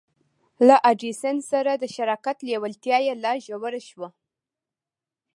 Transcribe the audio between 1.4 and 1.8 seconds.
سره